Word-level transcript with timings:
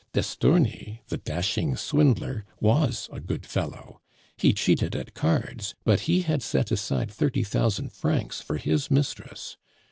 D'Estourny, 0.13 1.03
the 1.09 1.17
dashing 1.17 1.75
swindler, 1.77 2.43
was 2.59 3.07
a 3.13 3.19
good 3.19 3.45
fellow; 3.45 4.01
he 4.35 4.51
cheated 4.51 4.95
at 4.95 5.13
cards, 5.13 5.75
but 5.83 5.99
he 6.09 6.21
had 6.23 6.41
set 6.41 6.71
aside 6.71 7.11
thirty 7.11 7.43
thousand 7.43 7.91
francs 7.91 8.41
for 8.41 8.57
his 8.57 8.89
mistress. 8.89 9.57